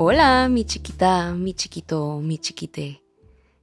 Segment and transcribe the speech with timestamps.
[0.00, 3.02] Hola, mi chiquita, mi chiquito, mi chiquite.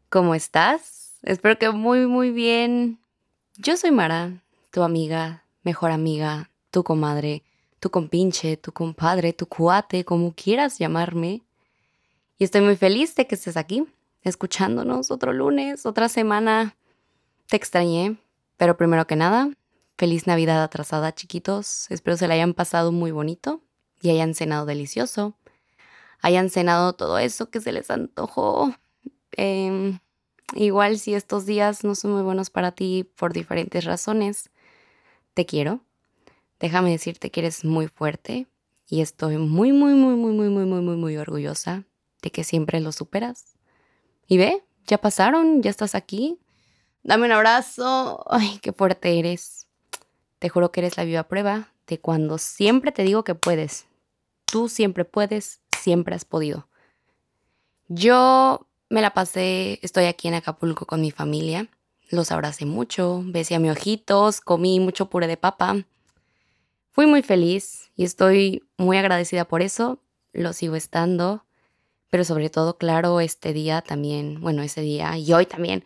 [0.10, 1.18] ¿Cómo estás?
[1.24, 3.00] Espero que muy, muy bien.
[3.56, 7.44] Yo soy Mara, tu amiga, mejor amiga, tu comadre,
[7.80, 11.42] tu compinche, tu compadre, tu cuate, como quieras llamarme.
[12.38, 13.86] Y estoy muy feliz de que estés aquí,
[14.22, 16.76] escuchándonos otro lunes, otra semana.
[17.48, 18.18] Te extrañé,
[18.58, 19.52] pero primero que nada,
[19.98, 21.90] feliz Navidad atrasada, chiquitos.
[21.90, 23.62] Espero se la hayan pasado muy bonito
[24.02, 25.38] y hayan cenado delicioso
[26.26, 28.74] hayan cenado todo eso que se les antojó.
[29.34, 30.00] Em,
[30.56, 34.50] igual si estos días no son muy buenos para ti por diferentes razones,
[35.36, 35.82] te quiero.
[36.60, 38.48] Déjame decirte que eres muy fuerte
[38.90, 41.84] y estoy muy, muy, muy, muy, muy, muy, muy, muy, muy orgullosa
[42.24, 43.54] de que siempre lo superas.
[44.28, 46.40] Y ve, ya pasaron, ya estás aquí.
[47.04, 48.26] Dame un abrazo.
[48.32, 49.68] Ay, qué fuerte eres.
[50.40, 53.86] Te juro que eres la viva prueba de cuando siempre te digo que puedes.
[54.46, 56.68] Tú siempre puedes siempre has podido.
[57.88, 61.68] Yo me la pasé, estoy aquí en Acapulco con mi familia,
[62.10, 65.86] los abracé mucho, besé a mis ojitos, comí mucho puré de papa.
[66.90, 70.00] Fui muy feliz y estoy muy agradecida por eso,
[70.34, 71.46] lo sigo estando,
[72.10, 75.84] pero sobre todo, claro, este día también, bueno, ese día y hoy también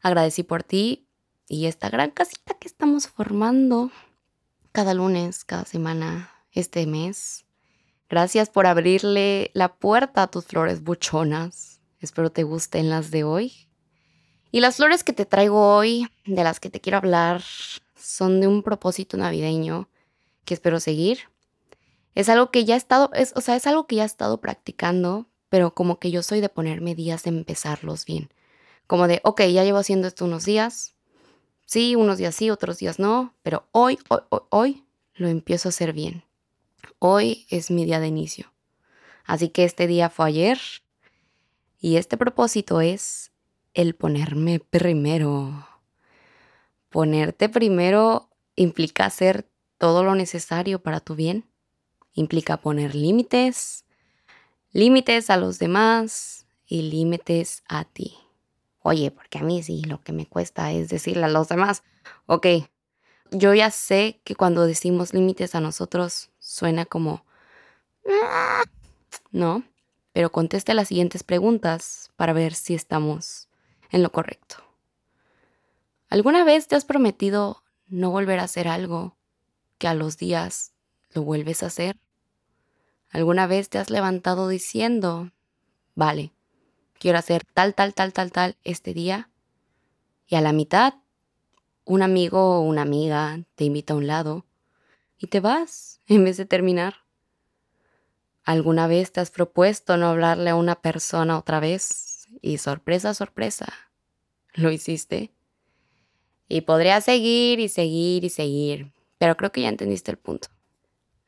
[0.00, 1.06] agradecí por ti
[1.46, 3.90] y esta gran casita que estamos formando
[4.72, 7.44] cada lunes, cada semana, este mes.
[8.12, 11.80] Gracias por abrirle la puerta a tus flores buchonas.
[11.98, 13.54] Espero te gusten las de hoy.
[14.50, 17.42] Y las flores que te traigo hoy, de las que te quiero hablar,
[17.96, 19.88] son de un propósito navideño
[20.44, 21.20] que espero seguir.
[22.14, 24.42] Es algo que ya he estado, es, o sea, es algo que ya he estado
[24.42, 28.28] practicando, pero como que yo soy de ponerme días de empezarlos bien.
[28.86, 30.96] Como de, ok, ya llevo haciendo esto unos días.
[31.64, 35.70] Sí, unos días sí, otros días no, pero hoy, hoy, hoy, hoy lo empiezo a
[35.70, 36.24] hacer bien.
[36.98, 38.52] Hoy es mi día de inicio.
[39.24, 40.58] Así que este día fue ayer
[41.78, 43.32] y este propósito es
[43.74, 45.66] el ponerme primero.
[46.90, 49.48] Ponerte primero implica hacer
[49.78, 51.48] todo lo necesario para tu bien.
[52.12, 53.84] Implica poner límites,
[54.72, 58.14] límites a los demás y límites a ti.
[58.80, 61.82] Oye, porque a mí sí lo que me cuesta es decirle a los demás,
[62.26, 62.46] ok,
[63.30, 67.24] yo ya sé que cuando decimos límites a nosotros suena como...
[69.30, 69.62] No,
[70.12, 73.48] pero conteste las siguientes preguntas para ver si estamos
[73.90, 74.56] en lo correcto.
[76.10, 79.16] ¿Alguna vez te has prometido no volver a hacer algo
[79.78, 80.72] que a los días
[81.10, 81.98] lo vuelves a hacer?
[83.08, 85.30] ¿Alguna vez te has levantado diciendo,
[85.94, 86.32] vale,
[86.98, 89.30] quiero hacer tal, tal, tal, tal, tal este día?
[90.26, 90.94] Y a la mitad,
[91.84, 94.44] un amigo o una amiga te invita a un lado
[95.22, 96.96] y te vas en vez de terminar.
[98.44, 102.26] ¿Alguna vez te has propuesto no hablarle a una persona otra vez?
[102.40, 103.72] Y sorpresa, sorpresa,
[104.54, 105.32] lo hiciste.
[106.48, 110.48] Y podría seguir y seguir y seguir, pero creo que ya entendiste el punto.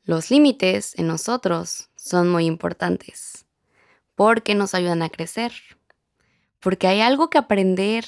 [0.02, 3.46] Los límites en nosotros son muy importantes
[4.16, 5.52] porque nos ayudan a crecer,
[6.60, 8.04] porque hay algo que aprender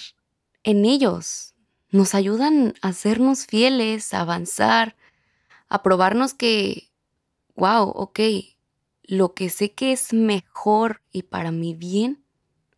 [0.62, 1.54] en ellos,
[1.91, 4.97] nos ayudan a hacernos fieles, a avanzar,
[5.69, 6.91] a probarnos que,
[7.54, 8.21] wow, ok,
[9.03, 12.25] lo que sé que es mejor y para mi bien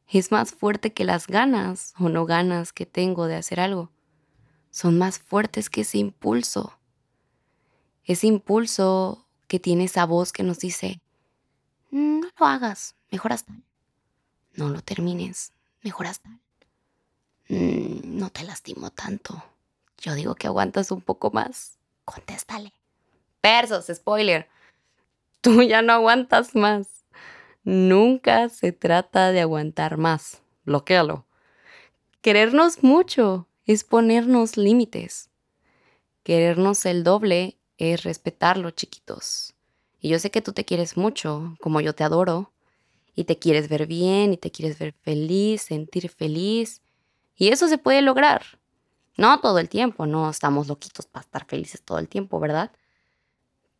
[0.06, 3.90] es más fuerte que las ganas o no ganas que tengo de hacer algo.
[4.70, 6.78] Son más fuertes que ese impulso.
[8.04, 11.00] Ese impulso que tiene esa voz que nos dice,
[11.90, 13.52] no lo hagas, mejor hasta.
[14.54, 16.30] No lo termines, mejor hasta.
[17.48, 19.42] Mm, no te lastimo tanto.
[19.98, 21.78] Yo digo que aguantas un poco más.
[22.04, 22.72] Contéstale.
[23.48, 24.46] Versos, spoiler.
[25.40, 27.06] Tú ya no aguantas más.
[27.64, 30.42] Nunca se trata de aguantar más.
[30.66, 31.24] Bloquéalo.
[32.20, 35.30] Querernos mucho es ponernos límites.
[36.24, 39.54] Querernos el doble es respetarlo, chiquitos.
[39.98, 42.52] Y yo sé que tú te quieres mucho, como yo te adoro,
[43.14, 46.82] y te quieres ver bien, y te quieres ver feliz, sentir feliz.
[47.34, 48.42] Y eso se puede lograr.
[49.16, 52.72] No todo el tiempo, no estamos loquitos para estar felices todo el tiempo, ¿verdad?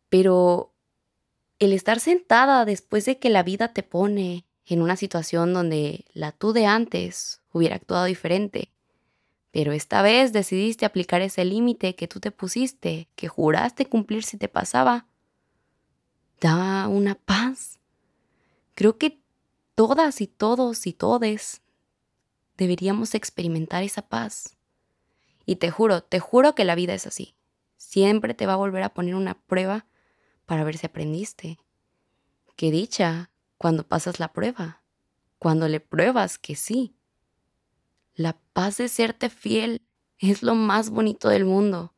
[0.09, 0.73] Pero
[1.59, 6.31] el estar sentada después de que la vida te pone en una situación donde la
[6.31, 8.71] tú de antes hubiera actuado diferente,
[9.51, 14.37] pero esta vez decidiste aplicar ese límite que tú te pusiste, que juraste cumplir si
[14.37, 15.07] te pasaba,
[16.39, 17.79] da una paz.
[18.75, 19.19] Creo que
[19.73, 21.61] todas y todos y todes
[22.57, 24.55] deberíamos experimentar esa paz.
[25.45, 27.33] Y te juro, te juro que la vida es así.
[27.77, 29.87] Siempre te va a volver a poner una prueba
[30.49, 31.59] para ver si aprendiste.
[32.55, 33.29] Qué dicha
[33.59, 34.81] cuando pasas la prueba,
[35.37, 36.95] cuando le pruebas que sí.
[38.15, 39.83] La paz de serte fiel
[40.17, 41.93] es lo más bonito del mundo,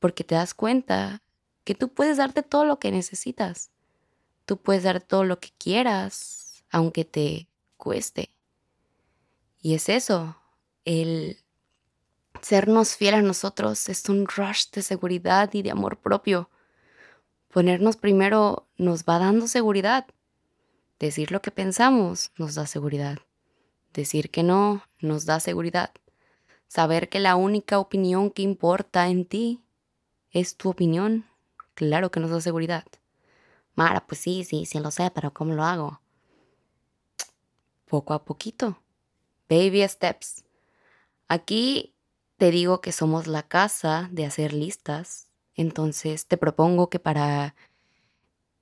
[0.00, 1.22] porque te das cuenta
[1.62, 3.70] que tú puedes darte todo lo que necesitas.
[4.44, 8.34] Tú puedes dar todo lo que quieras, aunque te cueste.
[9.60, 10.36] Y es eso,
[10.84, 11.38] el
[12.40, 16.50] sernos fiel a nosotros es un rush de seguridad y de amor propio.
[17.52, 20.06] Ponernos primero nos va dando seguridad.
[20.98, 23.18] Decir lo que pensamos nos da seguridad.
[23.92, 25.92] Decir que no nos da seguridad.
[26.66, 29.60] Saber que la única opinión que importa en ti
[30.30, 31.26] es tu opinión,
[31.74, 32.86] claro que nos da seguridad.
[33.74, 36.00] Mara, pues sí, sí, sí lo sé, pero ¿cómo lo hago?
[37.84, 38.78] Poco a poquito.
[39.50, 40.42] Baby steps.
[41.28, 41.94] Aquí
[42.38, 47.54] te digo que somos la casa de hacer listas, entonces te propongo que para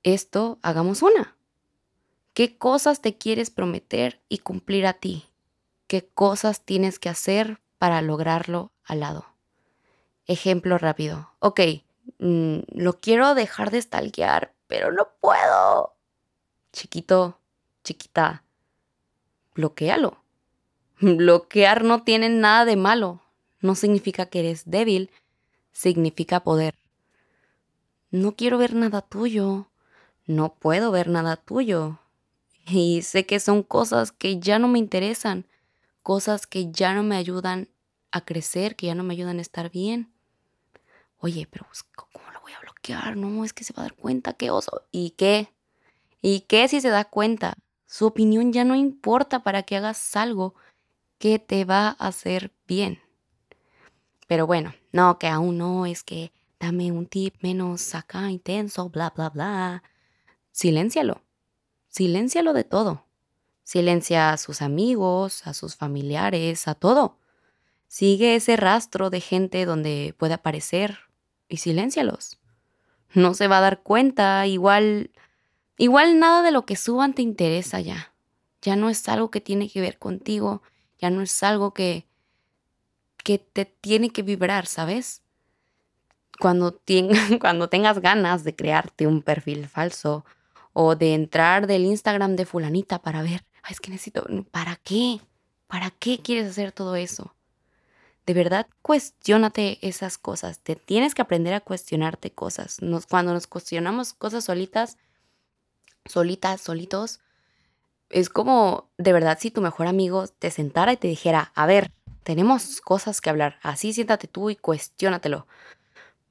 [0.03, 1.37] esto hagamos una.
[2.33, 5.27] ¿Qué cosas te quieres prometer y cumplir a ti?
[5.87, 9.27] ¿Qué cosas tienes que hacer para lograrlo al lado?
[10.27, 11.33] Ejemplo rápido.
[11.41, 11.61] Ok,
[12.19, 15.97] mm, lo quiero dejar de stalkear, pero no puedo.
[16.73, 17.41] Chiquito,
[17.83, 18.45] chiquita,
[19.55, 20.23] bloquealo.
[21.01, 23.21] Bloquear no tiene nada de malo.
[23.61, 25.11] No significa que eres débil,
[25.73, 26.75] significa poder.
[28.11, 29.69] No quiero ver nada tuyo.
[30.27, 31.99] No puedo ver nada tuyo.
[32.67, 35.47] Y sé que son cosas que ya no me interesan,
[36.03, 37.69] cosas que ya no me ayudan
[38.13, 40.13] a crecer, que ya no me ayudan a estar bien.
[41.19, 43.17] Oye, pero pues, ¿cómo lo voy a bloquear?
[43.17, 44.83] No, es que se va a dar cuenta, qué oso.
[44.91, 45.53] ¿Y qué?
[46.21, 47.55] ¿Y qué si se da cuenta?
[47.87, 50.55] Su opinión ya no importa para que hagas algo
[51.19, 53.01] que te va a hacer bien.
[54.27, 59.11] Pero bueno, no, que aún no, es que dame un tip menos acá intenso, bla,
[59.11, 59.83] bla, bla.
[60.53, 61.23] Siléncialo.
[61.89, 63.07] Siléncialo de todo.
[63.65, 67.17] Silencia a sus amigos, a sus familiares, a todo.
[67.89, 70.99] Sigue ese rastro de gente donde puede aparecer
[71.49, 72.39] y siléncialos.
[73.15, 75.11] No se va a dar cuenta, igual,
[75.79, 78.13] igual nada de lo que suban te interesa ya.
[78.63, 80.63] Ya no es algo que tiene que ver contigo,
[80.99, 82.07] ya no es algo que,
[83.25, 85.23] que te tiene que vibrar, ¿sabes?
[86.41, 86.81] Cuando,
[87.41, 90.25] cuando tengas ganas de crearte un perfil falso
[90.73, 95.21] o de entrar del Instagram de fulanita para ver, es que necesito, ¿para qué?
[95.69, 97.35] ¿Para qué quieres hacer todo eso?
[98.27, 100.61] de verdad cuestionate esas cosas.
[100.61, 102.79] Te tienes que aprender a cuestionarte cosas.
[103.09, 104.99] cuando nos cuestionamos cosas solitas,
[106.05, 107.19] solitas, solitos,
[108.09, 111.91] es como de verdad si tu mejor amigo te sentara y te dijera, a ver,
[112.23, 113.59] tenemos cosas que hablar.
[113.63, 115.49] Así siéntate tú y cuestionatelo.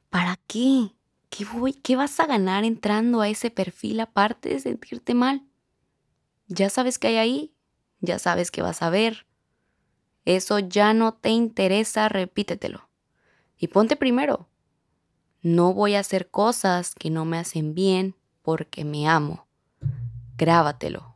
[0.10, 0.96] ¿Para qué?
[1.30, 5.46] ¿Qué, voy, ¿Qué vas a ganar entrando a ese perfil aparte de sentirte mal?
[6.48, 7.54] Ya sabes que hay ahí,
[8.00, 9.28] ya sabes que vas a ver,
[10.26, 12.90] eso ya no te interesa, repítetelo.
[13.58, 14.48] Y ponte primero.
[15.42, 19.48] No voy a hacer cosas que no me hacen bien porque me amo.
[20.38, 21.16] Grábatelo.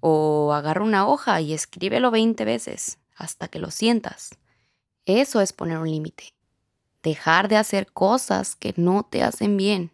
[0.00, 4.30] O agarra una hoja y escríbelo 20 veces hasta que lo sientas.
[5.04, 6.32] Eso es poner un límite.
[7.02, 9.92] Dejar de hacer cosas que no te hacen bien.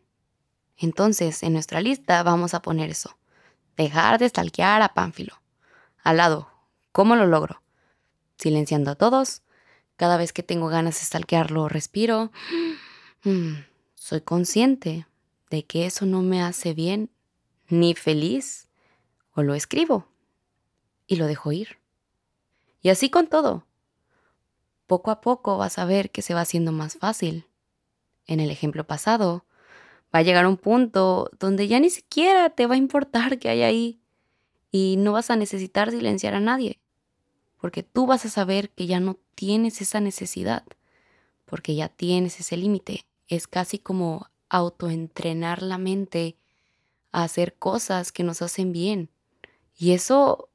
[0.76, 3.16] Entonces, en nuestra lista vamos a poner eso.
[3.76, 5.40] Dejar de stalkear a Pánfilo.
[6.02, 6.50] Al lado,
[6.92, 7.62] ¿cómo lo logro?
[8.36, 9.42] silenciando a todos.
[9.96, 12.30] Cada vez que tengo ganas de stalkearlo, respiro.
[13.24, 13.54] Mm,
[13.94, 15.06] soy consciente
[15.50, 17.10] de que eso no me hace bien
[17.68, 18.68] ni feliz.
[19.32, 20.06] O lo escribo
[21.06, 21.78] y lo dejo ir.
[22.80, 23.65] Y así con todo.
[24.86, 27.46] Poco a poco vas a ver que se va haciendo más fácil.
[28.26, 29.44] En el ejemplo pasado,
[30.14, 33.62] va a llegar un punto donde ya ni siquiera te va a importar que hay
[33.62, 34.00] ahí
[34.70, 36.80] y no vas a necesitar silenciar a nadie
[37.66, 40.64] porque tú vas a saber que ya no tienes esa necesidad,
[41.44, 43.06] porque ya tienes ese límite.
[43.28, 46.36] Es casi como autoentrenar la mente
[47.12, 49.10] a hacer cosas que nos hacen bien.
[49.76, 50.48] Y eso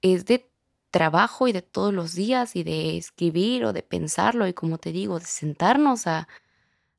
[0.00, 0.48] es de
[0.94, 4.92] trabajo y de todos los días y de escribir o de pensarlo y como te
[4.92, 6.28] digo, de sentarnos a,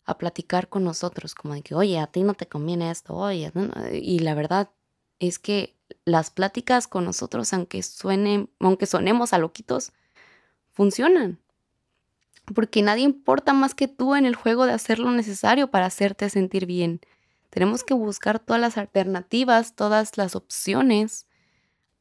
[0.04, 3.54] a platicar con nosotros, como de que, oye, a ti no te conviene esto, oye,
[3.94, 4.70] y la verdad
[5.20, 9.94] es que las pláticas con nosotros, aunque suenen, aunque sonemos a loquitos,
[10.74, 11.40] funcionan.
[12.54, 16.30] Porque nadie importa más que tú en el juego de hacer lo necesario para hacerte
[16.30, 17.00] sentir bien.
[17.50, 21.28] Tenemos que buscar todas las alternativas, todas las opciones.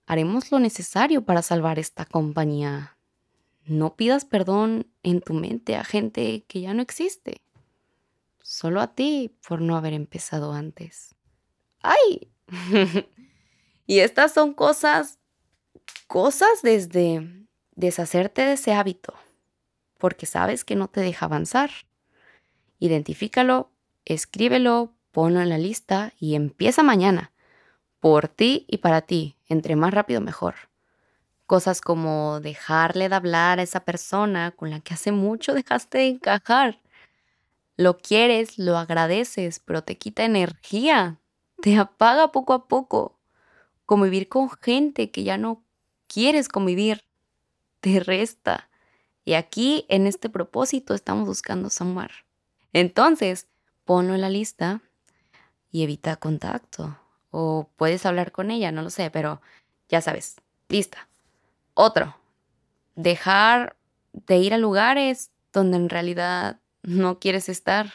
[0.06, 2.96] Haremos lo necesario para salvar esta compañía.
[3.64, 7.40] No pidas perdón en tu mente a gente que ya no existe.
[8.42, 11.14] Solo a ti por no haber empezado antes.
[11.80, 12.30] ¡Ay!
[13.86, 15.18] Y estas son cosas,
[16.06, 19.14] cosas desde deshacerte de ese hábito,
[19.98, 21.70] porque sabes que no te deja avanzar.
[22.78, 23.70] Identifícalo,
[24.04, 27.32] escríbelo, ponlo en la lista y empieza mañana.
[28.04, 29.34] Por ti y para ti.
[29.48, 30.56] Entre más rápido mejor.
[31.46, 36.08] Cosas como dejarle de hablar a esa persona con la que hace mucho dejaste de
[36.08, 36.82] encajar.
[37.78, 41.18] Lo quieres, lo agradeces, pero te quita energía.
[41.62, 43.18] Te apaga poco a poco.
[43.86, 45.64] Convivir con gente que ya no
[46.06, 47.04] quieres convivir.
[47.80, 48.68] Te resta.
[49.24, 52.10] Y aquí, en este propósito, estamos buscando sumar.
[52.74, 53.48] Entonces,
[53.86, 54.82] ponlo en la lista
[55.70, 56.98] y evita contacto.
[57.36, 59.40] O puedes hablar con ella, no lo sé, pero
[59.88, 60.36] ya sabes,
[60.68, 61.08] lista.
[61.74, 62.16] Otro,
[62.94, 63.76] dejar
[64.12, 67.92] de ir a lugares donde en realidad no quieres estar.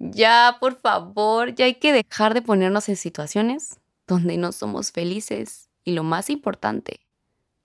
[0.00, 5.68] Ya, por favor, ya hay que dejar de ponernos en situaciones donde no somos felices
[5.84, 7.06] y lo más importante,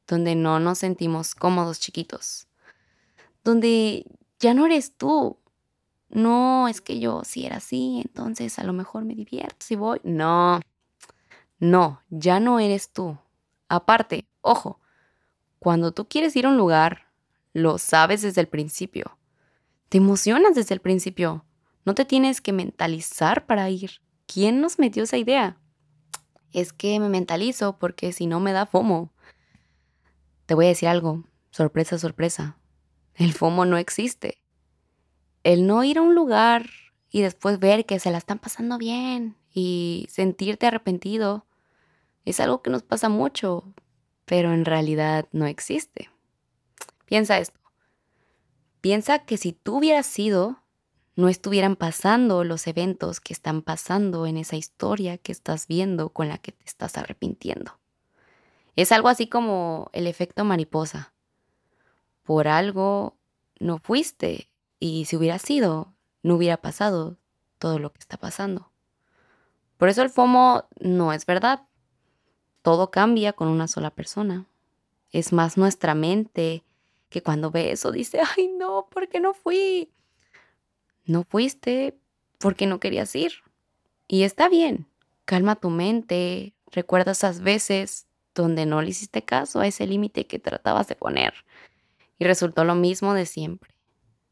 [0.06, 2.48] donde no nos sentimos cómodos chiquitos,
[3.44, 4.06] donde
[4.40, 5.39] ya no eres tú,
[6.10, 10.00] no, es que yo si era así, entonces a lo mejor me divierto si voy.
[10.04, 10.60] No,
[11.60, 13.18] no, ya no eres tú.
[13.68, 14.80] Aparte, ojo,
[15.60, 17.12] cuando tú quieres ir a un lugar,
[17.54, 19.18] lo sabes desde el principio.
[19.90, 21.46] Te emocionas desde el principio.
[21.86, 24.02] No te tienes que mentalizar para ir.
[24.26, 25.58] ¿Quién nos metió esa idea?
[26.52, 29.12] Es que me mentalizo porque si no me da FOMO.
[30.46, 31.24] Te voy a decir algo.
[31.52, 32.58] Sorpresa, sorpresa.
[33.14, 34.40] El FOMO no existe
[35.44, 36.70] el no ir a un lugar
[37.10, 41.46] y después ver que se la están pasando bien y sentirte arrepentido
[42.26, 43.74] es algo que nos pasa mucho,
[44.26, 46.10] pero en realidad no existe.
[47.06, 47.60] Piensa esto.
[48.82, 50.62] Piensa que si tú hubieras sido,
[51.16, 56.30] no estuvieran pasando los eventos que están pasando en esa historia que estás viendo con
[56.30, 57.80] la que te estás arrepintiendo.
[58.76, 61.14] Es algo así como el efecto mariposa.
[62.24, 63.18] Por algo
[63.60, 64.49] no fuiste
[64.80, 65.94] y si hubiera sido,
[66.24, 67.18] no hubiera pasado
[67.58, 68.72] todo lo que está pasando.
[69.78, 71.68] Por eso el FOMO no es verdad.
[72.62, 74.46] Todo cambia con una sola persona.
[75.12, 76.64] Es más nuestra mente
[77.10, 79.92] que cuando ve eso dice, ay no, ¿por qué no fui?
[81.06, 81.98] No fuiste
[82.38, 83.34] porque no querías ir.
[84.08, 84.88] Y está bien,
[85.26, 90.40] calma tu mente, recuerda esas veces donde no le hiciste caso a ese límite que
[90.40, 91.34] tratabas de poner.
[92.18, 93.79] Y resultó lo mismo de siempre.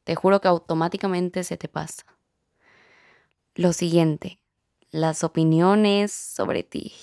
[0.07, 2.05] Te juro que automáticamente se te pasa.
[3.55, 4.39] Lo siguiente,
[4.89, 6.93] las opiniones sobre ti.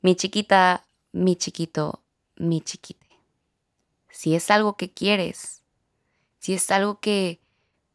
[0.00, 2.04] Mi chiquita, mi chiquito,
[2.36, 3.08] mi chiquite.
[4.10, 5.64] Si es algo que quieres,
[6.38, 7.40] si es algo que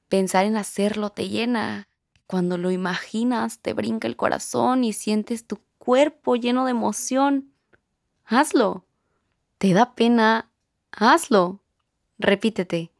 [0.10, 1.88] pensar en hacerlo te llena,
[2.26, 7.54] cuando lo imaginas te brinca el corazón y sientes tu cuerpo lleno de emoción,
[8.26, 8.86] hazlo.
[9.58, 10.52] ¿Te da pena?
[10.92, 11.62] Hazlo.
[12.20, 12.92] Repítete.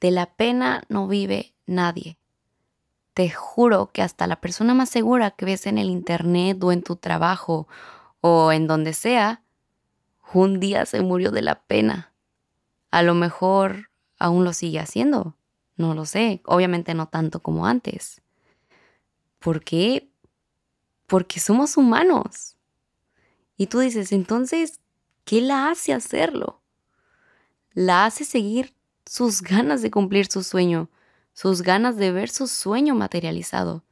[0.00, 2.18] De la pena no vive nadie.
[3.14, 6.82] Te juro que hasta la persona más segura que ves en el internet o en
[6.82, 7.66] tu trabajo
[8.20, 9.42] o en donde sea,
[10.34, 12.12] un día se murió de la pena.
[12.90, 15.34] A lo mejor aún lo sigue haciendo.
[15.76, 16.42] No lo sé.
[16.44, 18.20] Obviamente no tanto como antes.
[19.38, 20.10] ¿Por qué?
[21.06, 22.56] Porque somos humanos.
[23.56, 24.80] Y tú dices, entonces,
[25.24, 26.60] ¿qué la hace hacerlo?
[27.72, 28.75] La hace seguir
[29.06, 30.90] sus ganas de cumplir su sueño,
[31.32, 33.84] sus ganas de ver su sueño materializado.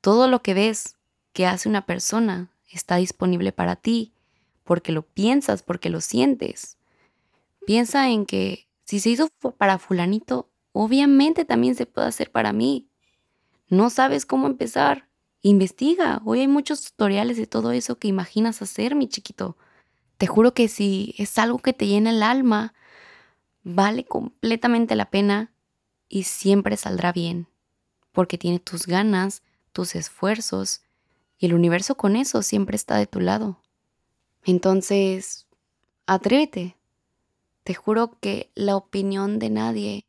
[0.00, 0.96] Todo lo que ves
[1.32, 4.12] que hace una persona está disponible para ti,
[4.64, 6.76] porque lo piensas, porque lo sientes.
[7.66, 12.88] Piensa en que si se hizo para fulanito, obviamente también se puede hacer para mí.
[13.68, 15.08] No sabes cómo empezar.
[15.42, 16.20] Investiga.
[16.24, 19.56] Hoy hay muchos tutoriales de todo eso que imaginas hacer, mi chiquito.
[20.16, 22.74] Te juro que si es algo que te llena el alma,
[23.68, 25.52] vale completamente la pena
[26.08, 27.48] y siempre saldrá bien,
[28.12, 30.80] porque tiene tus ganas, tus esfuerzos,
[31.38, 33.60] y el universo con eso siempre está de tu lado.
[34.44, 35.46] Entonces,
[36.06, 36.76] atrévete.
[37.62, 40.06] Te juro que la opinión de nadie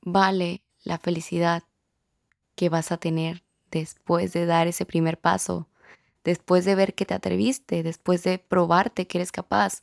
[0.00, 1.64] vale la felicidad
[2.54, 5.68] que vas a tener después de dar ese primer paso,
[6.24, 9.82] después de ver que te atreviste, después de probarte que eres capaz,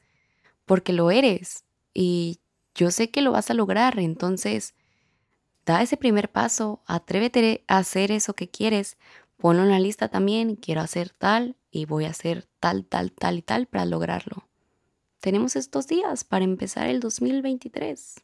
[0.66, 1.64] porque lo eres.
[1.94, 2.40] Y
[2.76, 4.76] yo sé que lo vas a lograr, entonces
[5.66, 8.98] da ese primer paso, atrévete a hacer eso que quieres,
[9.38, 13.38] ponlo en la lista también, quiero hacer tal y voy a hacer tal, tal, tal
[13.38, 14.48] y tal para lograrlo.
[15.22, 18.16] Tenemos estos días para empezar el 2023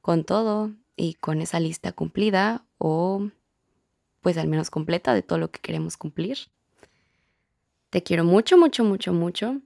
[0.00, 3.28] con todo y con esa lista cumplida o
[4.22, 6.38] pues al menos completa de todo lo que queremos cumplir.
[7.90, 9.60] Te quiero mucho, mucho, mucho, mucho.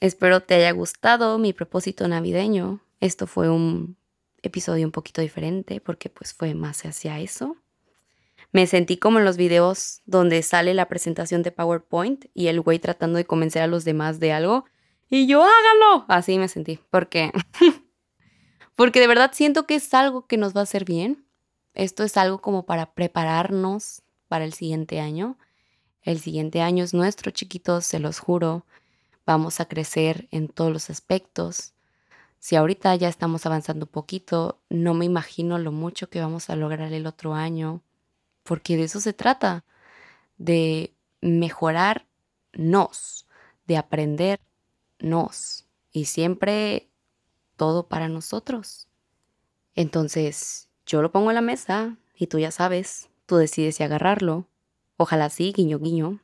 [0.00, 2.80] Espero te haya gustado mi propósito navideño.
[3.00, 3.96] Esto fue un
[4.42, 7.56] episodio un poquito diferente porque pues fue más hacia eso.
[8.52, 12.78] Me sentí como en los videos donde sale la presentación de PowerPoint y el güey
[12.78, 14.64] tratando de convencer a los demás de algo.
[15.10, 16.04] Y yo, háganlo.
[16.08, 16.78] Así me sentí.
[16.90, 17.32] Porque,
[18.76, 21.26] porque de verdad siento que es algo que nos va a hacer bien.
[21.74, 25.36] Esto es algo como para prepararnos para el siguiente año.
[26.02, 28.66] El siguiente año es nuestro, chiquitos, se los juro.
[29.26, 31.73] Vamos a crecer en todos los aspectos.
[32.44, 36.56] Si ahorita ya estamos avanzando un poquito, no me imagino lo mucho que vamos a
[36.56, 37.80] lograr el otro año
[38.42, 39.64] porque de eso se trata,
[40.36, 42.04] de mejorarnos,
[43.66, 46.90] de aprendernos y siempre
[47.56, 48.88] todo para nosotros.
[49.74, 54.46] Entonces, yo lo pongo en la mesa y tú ya sabes, tú decides si agarrarlo.
[54.98, 56.20] Ojalá sí, guiño, guiño.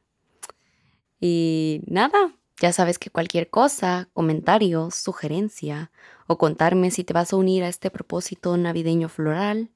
[1.19, 5.91] Y nada, ya sabes que cualquier cosa, comentario, sugerencia
[6.27, 9.71] o contarme si te vas a unir a este propósito navideño floral,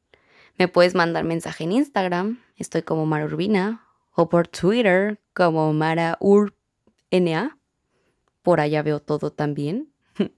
[0.59, 6.17] me puedes mandar mensaje en Instagram, estoy como Mara Urbina, o por Twitter como Mara
[6.21, 7.59] UrbNA.
[8.43, 9.93] Por allá veo todo también.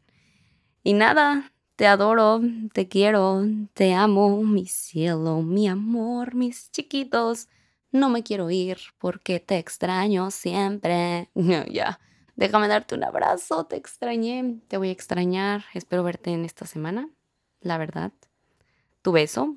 [0.82, 2.40] y nada, te adoro,
[2.72, 7.48] te quiero, te amo, mi cielo, mi amor, mis chiquitos.
[7.90, 11.28] No me quiero ir porque te extraño siempre.
[11.34, 12.00] ya,
[12.36, 15.64] déjame darte un abrazo, te extrañé, te voy a extrañar.
[15.74, 17.10] Espero verte en esta semana,
[17.60, 18.12] la verdad.
[19.02, 19.56] Tu beso,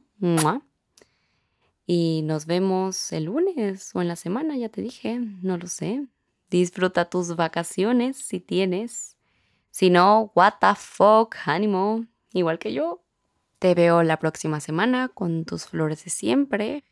[1.86, 6.06] y nos vemos el lunes o en la semana, ya te dije, no lo sé.
[6.50, 9.18] Disfruta tus vacaciones si tienes.
[9.72, 13.04] Si no, what the fuck, ánimo, igual que yo.
[13.60, 16.84] Te veo la próxima semana con tus flores de siempre.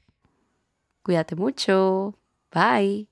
[1.03, 2.17] Cuídate mucho.
[2.51, 3.07] Bye.